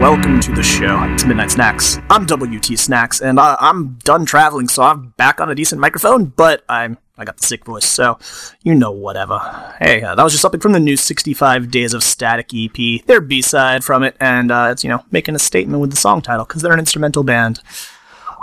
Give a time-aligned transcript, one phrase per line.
[0.00, 0.98] Welcome to the show.
[1.12, 1.98] It's Midnight Snacks.
[2.08, 6.24] I'm WT Snacks, and I, I'm done traveling, so I'm back on a decent microphone.
[6.24, 8.18] But I'm I got the sick voice, so
[8.62, 9.38] you know whatever.
[9.78, 13.04] Hey, uh, that was just something from the new 65 Days of Static EP.
[13.04, 16.22] Their B-side from it, and uh, it's you know making a statement with the song
[16.22, 17.60] title because they're an instrumental band.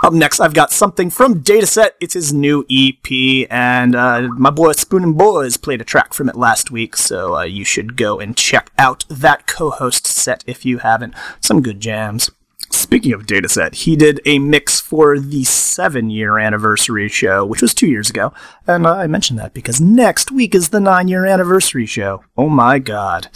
[0.02, 1.90] Up next, I've got something from Dataset.
[2.00, 6.28] It's his new EP, and uh, my boy Spoon and Boys played a track from
[6.28, 10.64] it last week, so uh, you should go and check out that co-host set if
[10.64, 11.14] you haven't.
[11.40, 12.30] Some good jams.
[12.70, 17.74] Speaking of Dataset, he did a mix for the seven year anniversary show, which was
[17.74, 18.32] two years ago.
[18.68, 22.22] And uh, I mentioned that because next week is the nine year anniversary show.
[22.36, 23.28] Oh my god.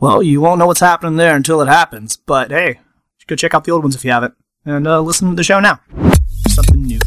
[0.00, 2.80] Well, you won't know what's happening there until it happens, but hey,
[3.26, 4.34] go check out the old ones if you haven't
[4.64, 5.80] and uh, listen to the show now.
[6.48, 6.98] Something new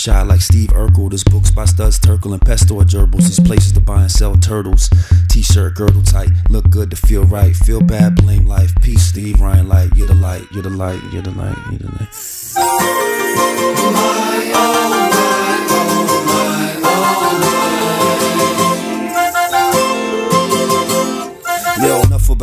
[0.00, 1.10] shot like Steve Urkel.
[1.10, 3.20] There's books by Studs Terkel and Pesto gerbils.
[3.20, 4.88] There's places to buy and sell turtles.
[5.28, 7.54] T-shirt, girdle tight, look good to feel right.
[7.54, 8.72] Feel bad, blame life.
[8.80, 9.90] Peace, Steve Ryan light.
[9.94, 12.29] You're the light, you're the light, you're the light, you're the light.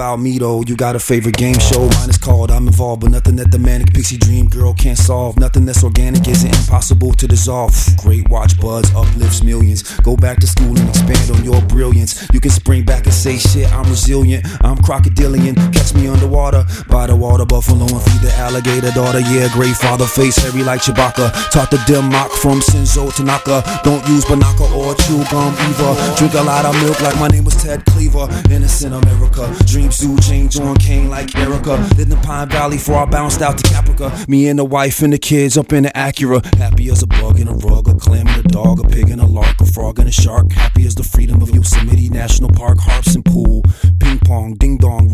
[0.08, 0.64] About me though.
[0.66, 1.90] You got a favorite game show?
[2.00, 5.38] Mine is called I'm involved, but nothing that the manic pixie dream girl can't solve.
[5.38, 7.74] Nothing that's organic isn't impossible to dissolve.
[7.98, 9.84] Great watch buds uplifts millions.
[10.08, 12.26] Go back to school and expand on your brilliance.
[12.32, 13.68] You can spring back and say shit.
[13.74, 14.46] I'm resilient.
[14.62, 15.56] I'm crocodilian.
[15.74, 19.20] Catch me underwater by the water buffalo and feed the alligator daughter.
[19.20, 21.52] Yeah, great father face hairy like Chewbacca.
[21.52, 23.62] Taught the dim mock from Senzo Tanaka.
[23.84, 26.16] Don't use banaka or chew gum either.
[26.16, 28.28] Drink a lot of milk like my name was Ted Cleaver.
[28.50, 29.44] Innocent America.
[29.66, 31.72] Dreams change on Kane like Erica.
[31.72, 34.28] Lived in the Pine Valley before I bounced out to Caprica.
[34.28, 36.44] Me and the wife and the kids up in the Acura.
[36.56, 39.20] Happy as a bug in a rug, a clam and a dog, a pig and
[39.20, 40.52] a lark, a frog and a shark.
[40.52, 43.64] Happy as the freedom of Yosemite National Park, harps and pool.
[44.00, 45.10] Ping pong, ding dong,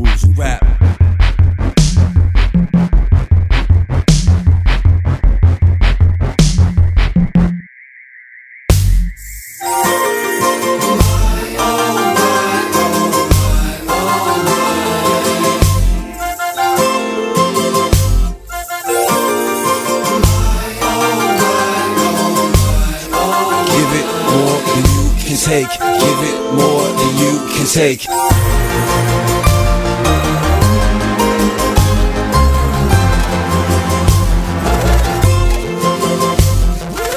[27.74, 28.06] take.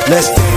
[0.09, 0.55] Let's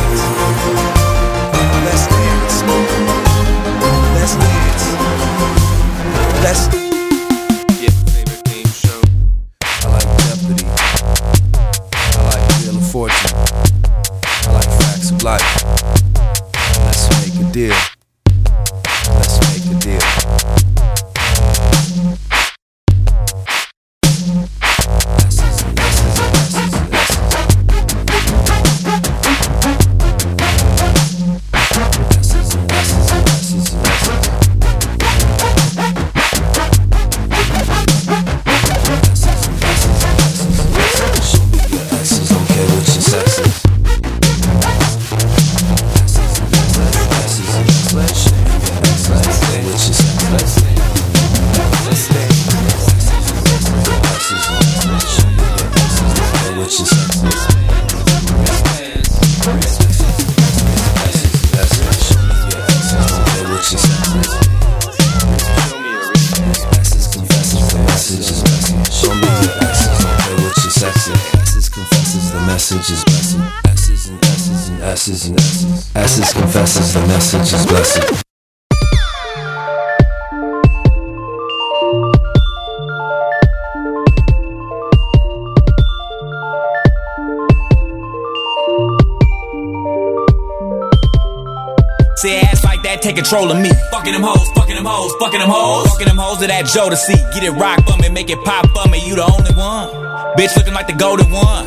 [93.01, 93.71] take control of me.
[93.91, 95.87] Fucking them hoes, fucking them hoes, fucking them hoes.
[95.87, 97.15] Fucking them hoes to that Joe to see.
[97.33, 98.99] Get it rock for me, make it pop for me.
[99.07, 99.89] You the only one.
[100.35, 101.65] Bitch looking like the golden one.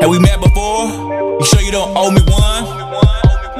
[0.00, 0.88] Have we met before?
[1.40, 2.62] You sure you don't owe me one?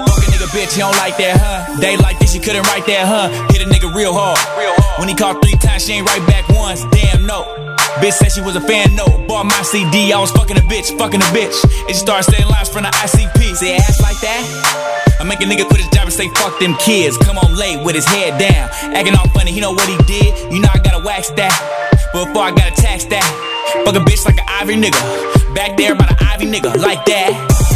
[0.07, 1.81] Fucking nigga, bitch, he don't like that, huh?
[1.81, 3.29] Day like this, you couldn't write that, huh?
[3.53, 4.39] Hit a nigga real hard.
[4.59, 6.85] real When he called three times, she ain't right back once.
[6.93, 7.45] Damn, no.
[8.01, 9.07] Bitch said she was a fan, no.
[9.29, 11.55] Bought my CD, I was fucking a bitch, fucking a bitch.
[11.87, 13.42] It just started saying lines from the ICP.
[13.55, 15.17] Say ass like that?
[15.21, 17.19] I make a nigga quit his job and say fuck them kids.
[17.19, 18.71] Come on late with his head down.
[18.97, 20.53] Acting all funny, he know what he did.
[20.53, 21.53] You know I gotta wax that.
[22.13, 23.25] But before I gotta tax that.
[23.85, 25.55] Fuck a bitch like an Ivy nigga.
[25.55, 27.72] Back there by the Ivy nigga, like that.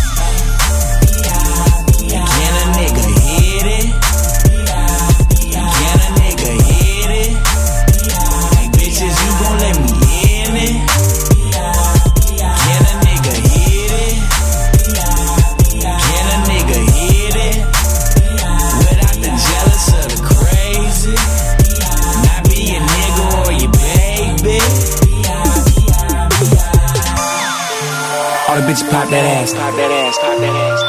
[28.77, 29.55] Bitch pop that ass.
[29.55, 30.81] Pop that ass, pop that ass.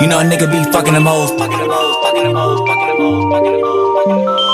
[0.00, 2.86] You know a nigga be fucking them hoes, fucking them hoes, fucking them hoes, fucking
[2.88, 4.52] them hoes, fucking them hoes, fucking them hoes.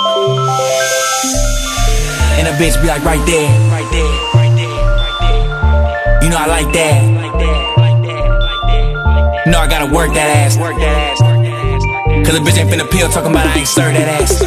[2.38, 6.22] And a bitch be like right there, right there, right there, right there.
[6.22, 9.46] You know I like that, like that, like that, like that.
[9.46, 11.82] You know I gotta work that ass, work that ass, work that ass.
[12.26, 14.42] Cause a bitch ain't finna peel talking about I ain't serve that ass.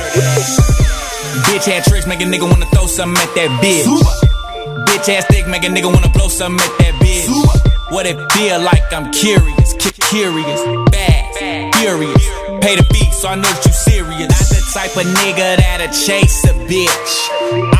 [1.47, 3.85] Bitch ass tricks make a nigga wanna throw something at that bitch.
[3.85, 4.24] Bitch
[5.09, 7.29] ass make a nigga wanna blow something at that bitch.
[7.91, 8.83] What it feel like?
[8.91, 12.23] I'm curious, cu- curious, bad, furious.
[12.61, 14.29] Pay the fee, so I know that you serious.
[14.29, 17.11] Not the type of nigga that'll chase a bitch.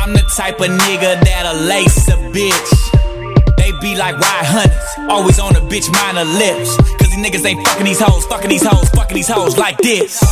[0.00, 2.70] I'm the type of nigga that'll lace a bitch.
[3.56, 6.76] They be like wild hunters, always on a bitch mind her lips.
[6.98, 10.22] Cause these niggas ain't fucking these hoes, fucking these hoes, fucking these hoes like this.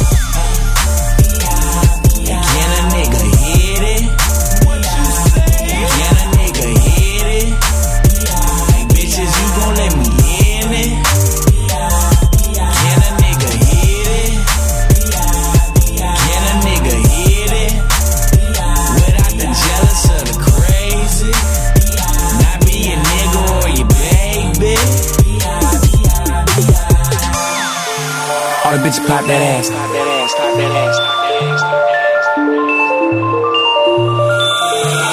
[28.95, 29.11] The ass.
[29.11, 30.95] Pop that ass.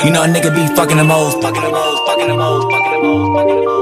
[0.05, 2.91] You know a nigga be fucking them hoes, fucking them hoes, fucking them hoes, fucking
[2.93, 3.81] them hoes, fucking them hoes.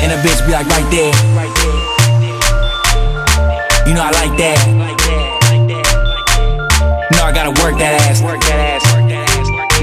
[0.00, 1.12] And a bitch be like right there.
[3.86, 4.56] You know I like that.
[7.04, 8.22] You know I gotta work that ass.
[8.22, 8.84] Work that ass.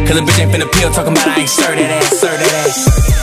[0.09, 2.53] Cause a bitch ain't finna peel talking about I ain't serve that ass, serve that
[2.65, 3.14] ass.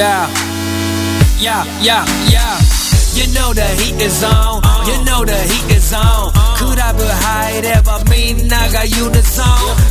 [0.00, 0.32] Yeah,
[1.36, 2.56] yeah, yeah, yeah.
[3.12, 4.64] You know the heat is on.
[4.88, 6.32] You know the heat is on.
[6.56, 9.46] クラブ入ればみんながユニゾン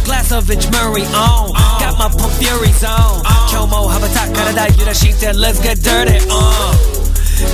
[0.09, 1.53] Glass of Rich Murray on.
[1.77, 3.21] Got my pump furies on.
[3.51, 6.99] 今日も羽ばた体揺らして Let's get dirty on.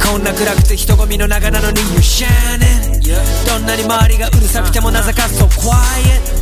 [0.09, 3.03] こんな暗くて人混みの中なのに You shining
[3.45, 6.41] どんなに周りがうるさくてもなぜか so quiet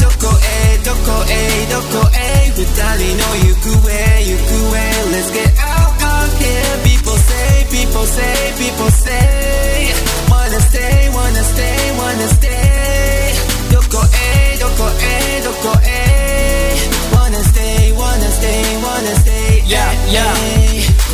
[0.20, 2.64] こへどこへどこへ二
[2.98, 3.88] 人の行方
[4.20, 4.76] 行方
[5.12, 9.92] Let's get out of here People say, people say, people say
[10.28, 13.32] Wanna stay, wanna stay, wanna stay
[13.72, 16.76] どこへどこへどこへ
[17.12, 20.34] Wanna stay, wanna stay, wanna stay Yeah, yeah.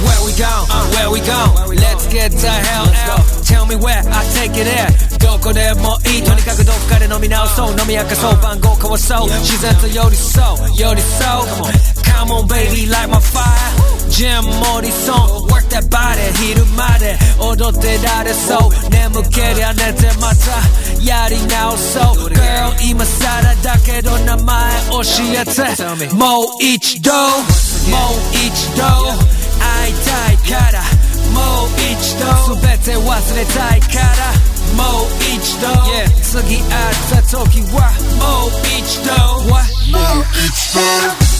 [0.05, 0.67] Where we go?
[0.97, 1.55] Where we go?
[1.69, 3.45] Let's get the hell out.
[3.45, 5.06] Tell me where I take it there.
[5.48, 6.24] どこでもいい。
[6.24, 7.72] とにかくどっかで飲み直そう。
[7.72, 8.42] 飲み明かそう。
[8.42, 9.30] 番号交わそう。
[9.40, 10.76] 自然と寄り添う。
[10.76, 11.88] 寄り添う。
[12.04, 13.88] Come on baby, light my fire.
[14.10, 14.42] ジム
[14.74, 25.02] モリソン Work that body 昼まで踊ってられそう眠けりゃ寝てまたやり直そう Girl 今更だけど名前教
[25.36, 27.32] えてもう一度もう
[28.34, 28.84] 一度
[29.60, 30.82] 会いたいから
[31.36, 39.13] もう一度全て忘れたいから もう一度、yeah、次会った時はもう一度
[39.49, 39.61] もう
[40.47, 41.36] 一度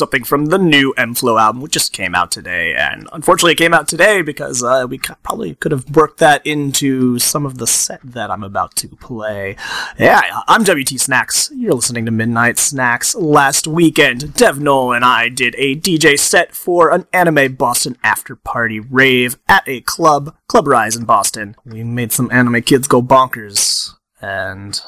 [0.00, 2.74] Something from the new m-flo album, which just came out today.
[2.74, 7.18] And unfortunately, it came out today because uh, we probably could have worked that into
[7.18, 9.56] some of the set that I'm about to play.
[9.98, 11.50] Yeah, I'm WT Snacks.
[11.54, 13.14] You're listening to Midnight Snacks.
[13.14, 18.36] Last weekend, Dev Null and I did a DJ set for an anime Boston after
[18.36, 21.56] party rave at a club, Club Rise in Boston.
[21.66, 23.90] We made some anime kids go bonkers.
[24.22, 24.80] And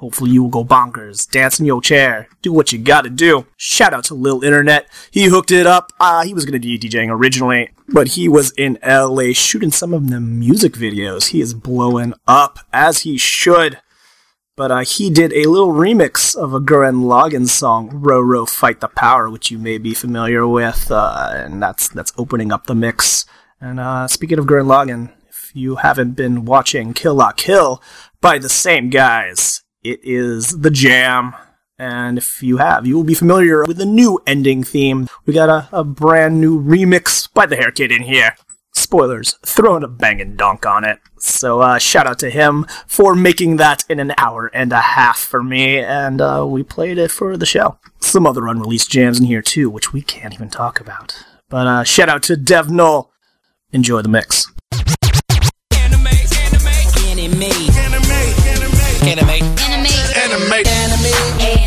[0.00, 3.46] Hopefully you will go bonkers, dance in your chair, do what you gotta do.
[3.58, 4.86] Shout out to Lil Internet.
[5.10, 5.92] He hooked it up.
[6.00, 10.08] Uh, he was gonna be DJing originally, but he was in LA shooting some of
[10.08, 11.28] the music videos.
[11.32, 13.78] He is blowing up, as he should.
[14.56, 18.80] But uh, he did a little remix of a Gurren Lagann song, "Row Row Fight
[18.80, 22.74] the Power," which you may be familiar with, uh, and that's that's opening up the
[22.74, 23.26] mix.
[23.60, 27.82] And uh, speaking of Gurren Lagann, if you haven't been watching Kill La Kill
[28.22, 31.34] by the same guys, it is The Jam.
[31.78, 35.08] And if you have, you will be familiar with the new ending theme.
[35.24, 38.36] We got a, a brand new remix by the Hair Kid in here.
[38.72, 40.98] Spoilers, throwing a banging donk on it.
[41.18, 45.18] So uh, shout out to him for making that in an hour and a half
[45.18, 47.78] for me, and uh, we played it for the show.
[48.00, 51.24] Some other unreleased jams in here too, which we can't even talk about.
[51.48, 53.10] But uh, shout out to Dev Null.
[53.72, 54.46] Enjoy the mix.
[55.72, 56.68] Anime, anime,
[57.08, 57.32] anime,
[57.86, 58.10] anime,
[59.02, 59.32] Anime.
[59.34, 59.69] anime,
[60.48, 61.59] Enemy.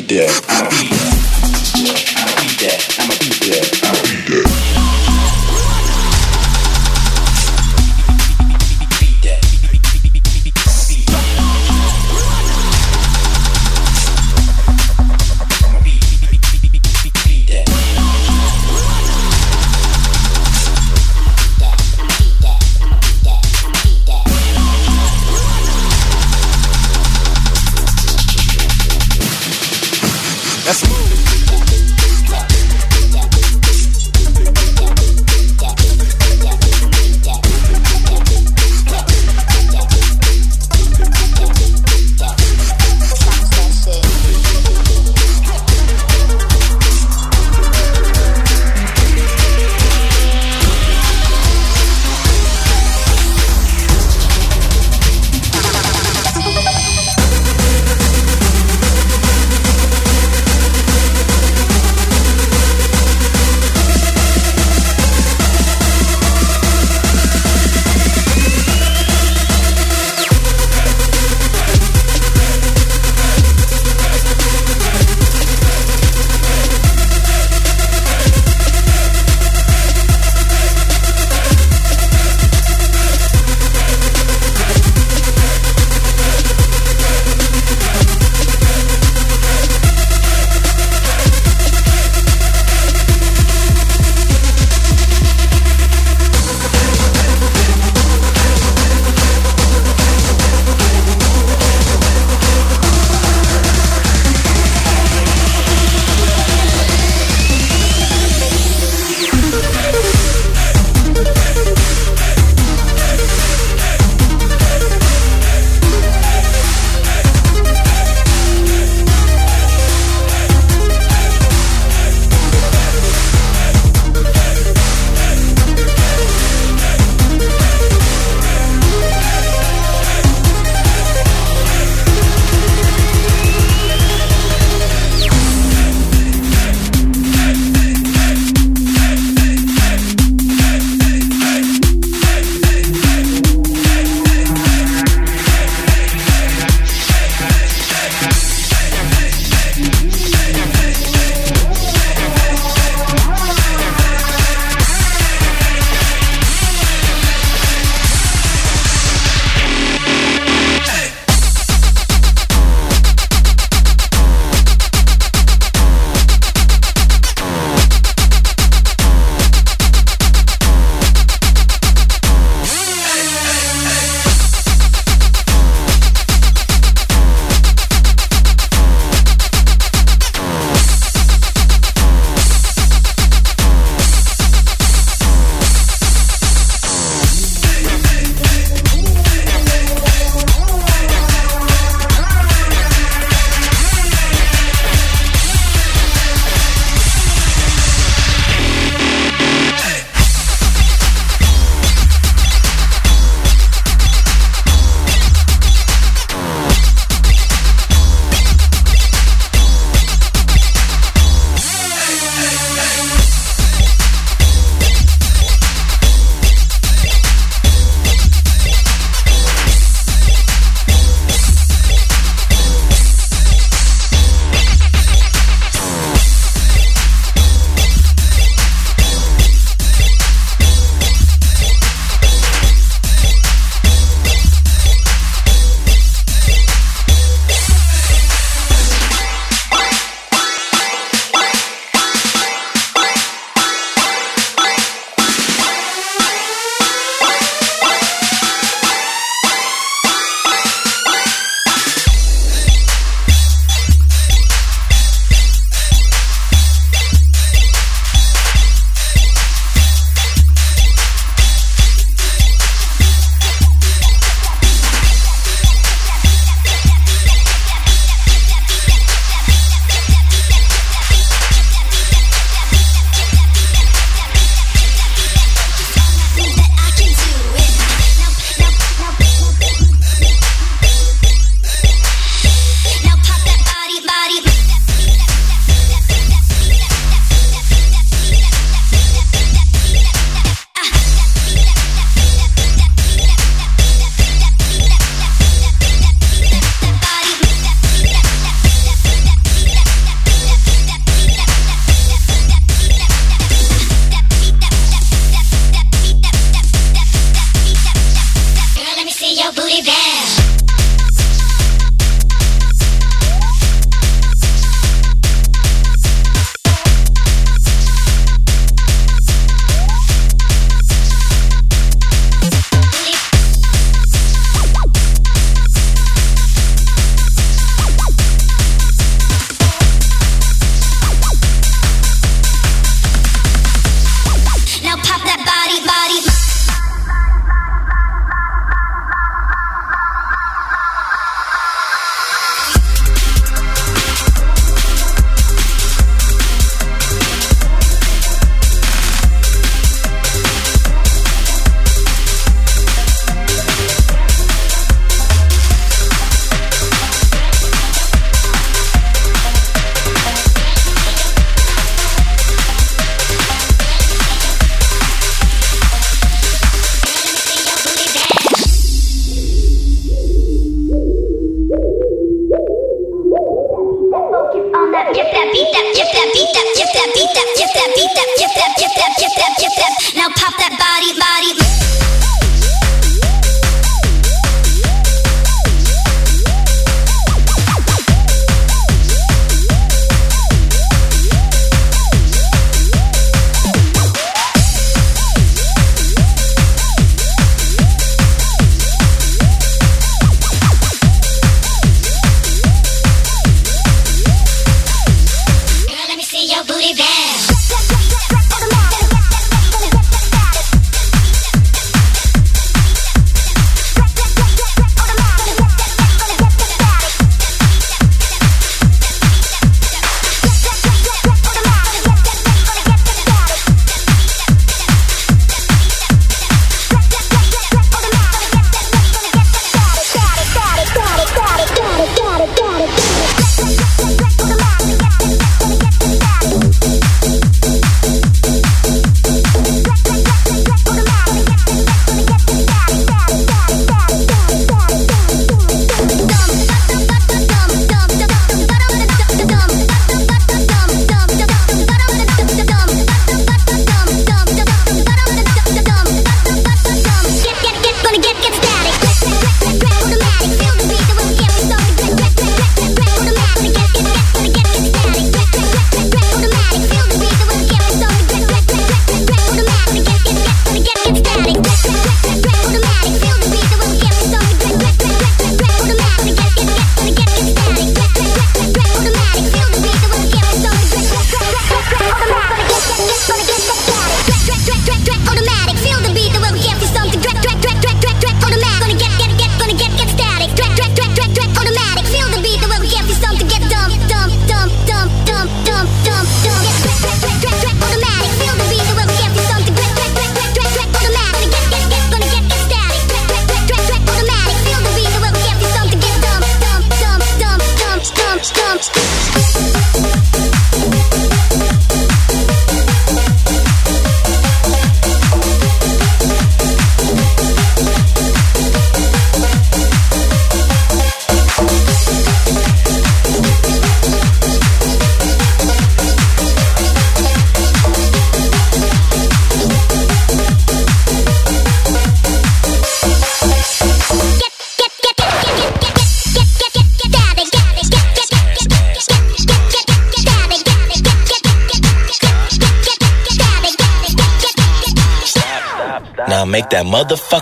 [0.00, 0.21] That.
[0.21, 0.21] I'ma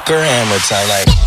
[0.01, 1.20] fuck around with time like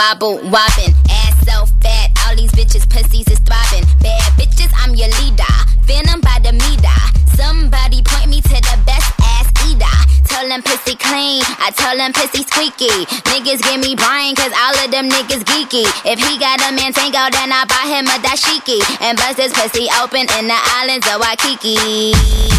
[0.00, 0.92] wobble, wobbin'.
[1.12, 3.84] Ass so fat, all these bitches' pussies is throbbing.
[4.00, 5.54] Bad bitches, I'm your leader.
[5.84, 7.00] Venom by the meter.
[7.36, 9.96] Somebody point me to the best ass eater.
[10.24, 13.04] Tell them pussy clean, I tell them pussy squeaky.
[13.28, 15.84] Niggas give me Brian, cause all of them niggas geeky.
[16.08, 18.80] If he got a man tango, then I buy him a dashiki.
[19.04, 22.49] And bust his pussy open in the islands of Waikiki.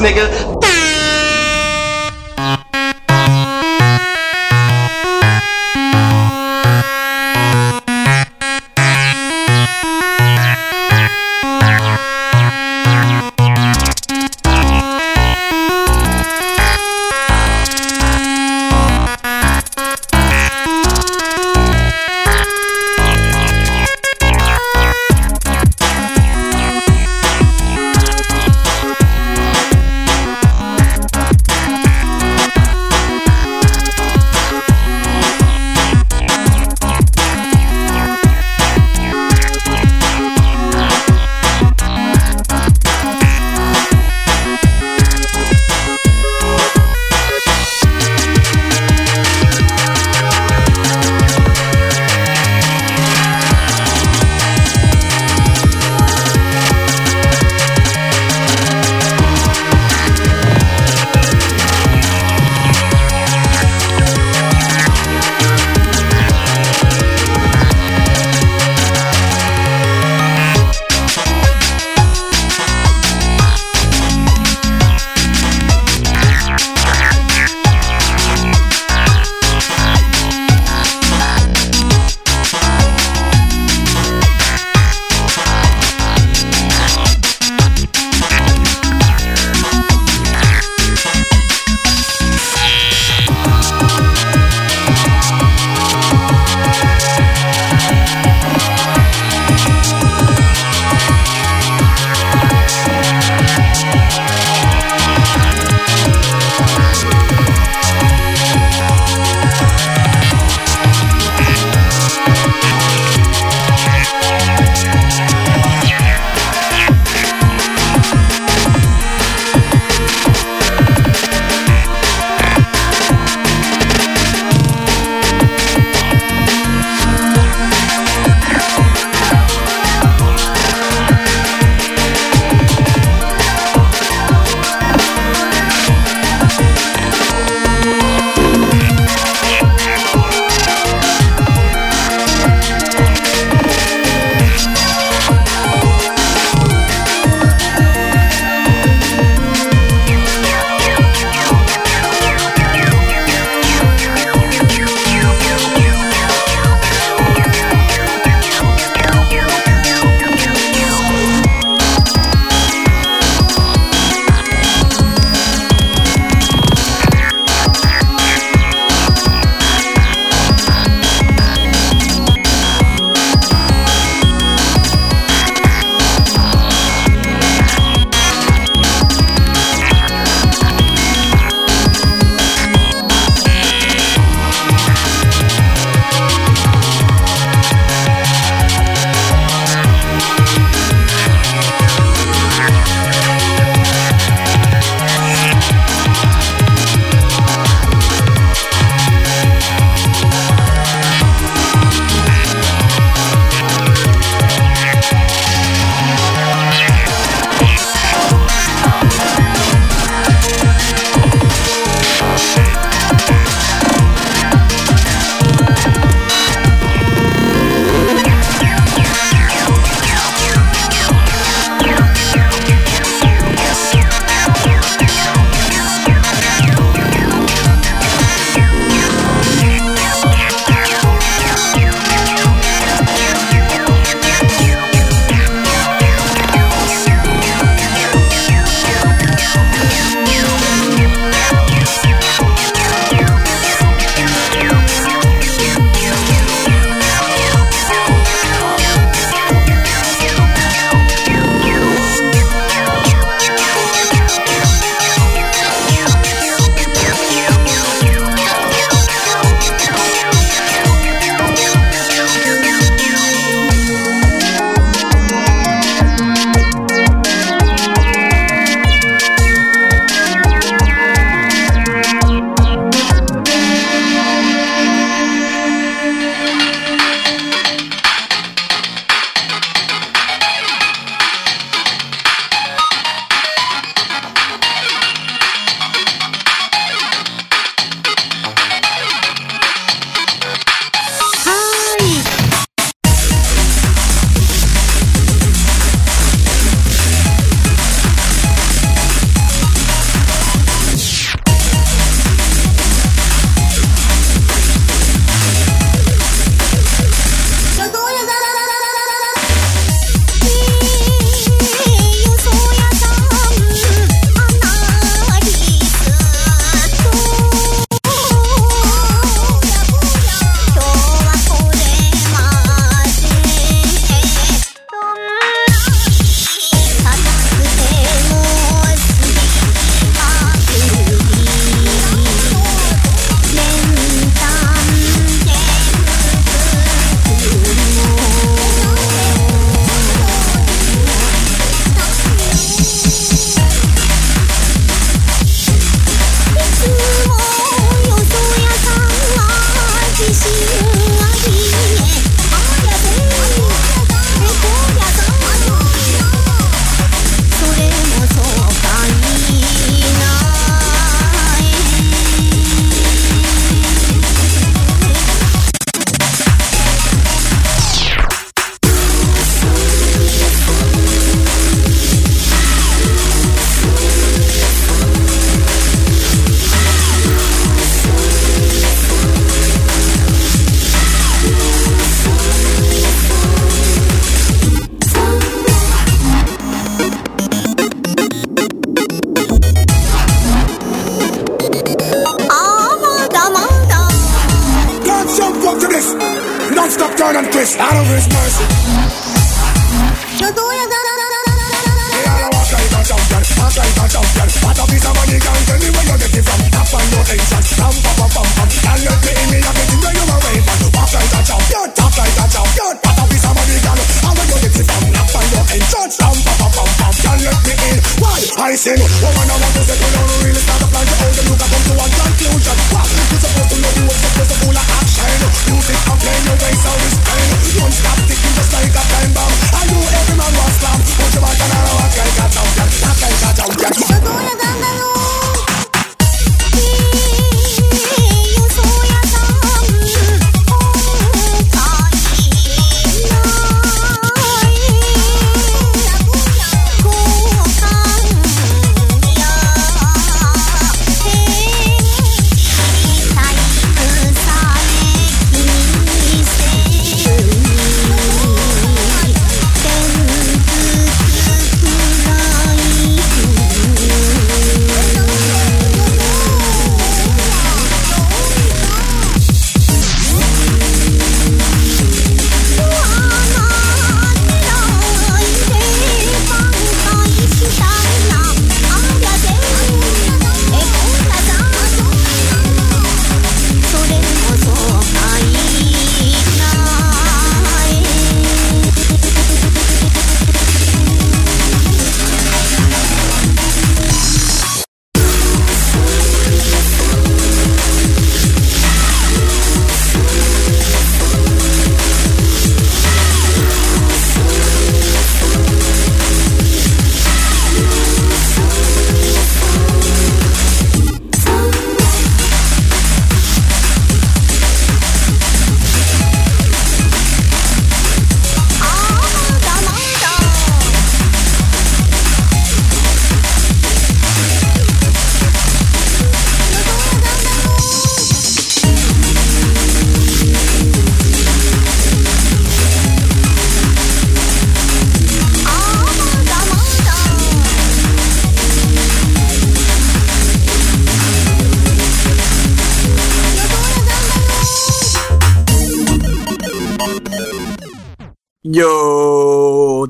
[0.00, 0.28] Nigga.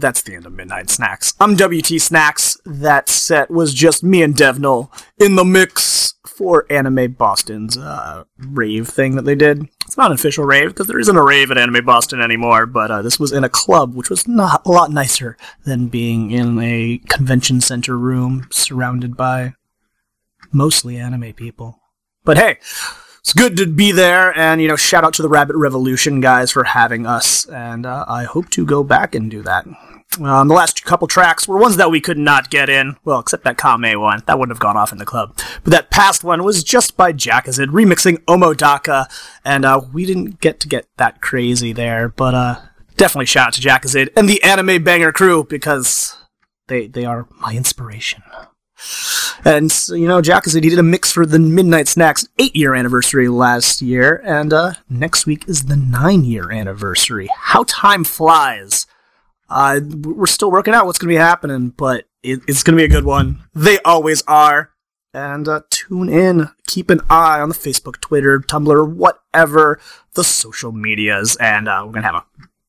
[0.09, 1.35] That's the end of Midnight Snacks.
[1.39, 2.57] I'm WT Snacks.
[2.65, 8.25] That set was just me and Dev Null in the mix for Anime Boston's uh,
[8.39, 9.69] rave thing that they did.
[9.85, 12.91] It's not an official rave because there isn't a rave at Anime Boston anymore, but
[12.91, 15.37] uh, this was in a club, which was not a lot nicer
[15.67, 19.53] than being in a convention center room surrounded by
[20.51, 21.81] mostly anime people.
[22.25, 22.57] But hey,
[23.21, 26.51] it's good to be there, and you know, shout out to the Rabbit Revolution guys
[26.51, 29.67] for having us, and uh, I hope to go back and do that.
[30.21, 33.45] Um, the last couple tracks were ones that we could not get in, well, except
[33.45, 34.23] that Kame one.
[34.27, 35.39] That wouldn't have gone off in the club.
[35.63, 39.07] But that past one was just by Jackazid remixing Omodaka,
[39.45, 42.61] and uh, we didn't get to get that crazy there, but uh,
[42.97, 46.17] definitely shout out to Jackazid and the Anime Banger crew because
[46.69, 48.23] they they are my inspiration.
[49.45, 53.29] And you know, Jackazid he did a mix for the Midnight Snacks eight year anniversary
[53.29, 57.29] last year, and uh, next week is the nine year anniversary.
[57.35, 58.87] How time flies!
[59.49, 62.81] Uh, we're still working out what's going to be happening, but it, it's going to
[62.81, 63.43] be a good one.
[63.55, 64.71] They always are.
[65.15, 69.81] And uh, tune in, keep an eye on the Facebook, Twitter, Tumblr, whatever
[70.15, 72.25] the social medias, and uh, we're going to have a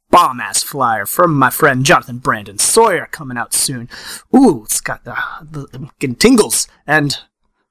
[0.09, 3.89] bomb ass flyer from my friend Jonathan Brandon Sawyer coming out soon.
[4.35, 7.17] Ooh, it's got the, the getting tingles, and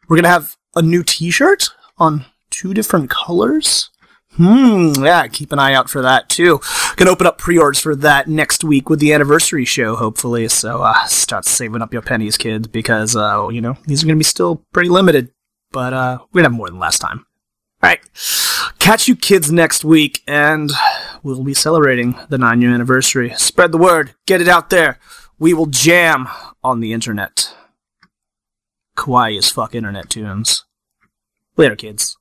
[0.08, 3.90] we're gonna have a new T-shirt on two different colors.
[4.38, 6.60] Hmm, yeah, keep an eye out for that too.
[6.94, 10.46] Gonna open up pre-orders for that next week with the anniversary show, hopefully.
[10.48, 14.16] So uh, start saving up your pennies, kids, because uh, you know these are gonna
[14.16, 15.32] be still pretty limited,
[15.72, 17.26] but uh, we're gonna have more than last time.
[17.82, 18.00] All right.
[18.78, 20.70] Catch you kids next week, and
[21.24, 23.34] we'll be celebrating the nine year anniversary.
[23.36, 24.98] Spread the word, get it out there.
[25.38, 26.28] We will jam
[26.62, 27.54] on the internet.
[28.96, 30.64] Kawaii as fuck internet tunes.
[31.56, 32.17] Later, kids.